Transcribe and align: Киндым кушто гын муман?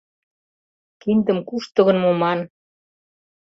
Киндым 1.01 1.39
кушто 1.47 1.79
гын 1.87 1.97
муман? 2.03 2.39